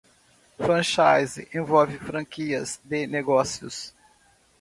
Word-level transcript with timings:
Franchise 0.57 1.43
envolve 1.53 1.99
franquias 1.99 2.81
de 2.83 3.05
negócios. 3.05 3.93